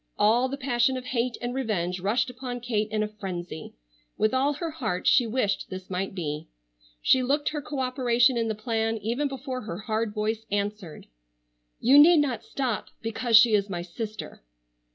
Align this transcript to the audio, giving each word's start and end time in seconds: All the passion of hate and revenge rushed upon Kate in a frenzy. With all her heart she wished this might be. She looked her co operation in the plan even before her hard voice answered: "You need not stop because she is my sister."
All 0.17 0.49
the 0.49 0.57
passion 0.57 0.97
of 0.97 1.05
hate 1.05 1.37
and 1.43 1.53
revenge 1.53 1.99
rushed 1.99 2.31
upon 2.31 2.59
Kate 2.61 2.89
in 2.89 3.03
a 3.03 3.07
frenzy. 3.07 3.75
With 4.17 4.33
all 4.33 4.53
her 4.53 4.71
heart 4.71 5.05
she 5.05 5.27
wished 5.27 5.69
this 5.69 5.91
might 5.91 6.15
be. 6.15 6.47
She 7.03 7.21
looked 7.21 7.49
her 7.49 7.61
co 7.61 7.77
operation 7.81 8.35
in 8.35 8.47
the 8.47 8.55
plan 8.55 8.97
even 8.97 9.27
before 9.27 9.61
her 9.61 9.77
hard 9.77 10.11
voice 10.11 10.43
answered: 10.49 11.05
"You 11.79 11.99
need 11.99 12.17
not 12.17 12.43
stop 12.43 12.87
because 13.03 13.37
she 13.37 13.53
is 13.53 13.69
my 13.69 13.83
sister." 13.83 14.41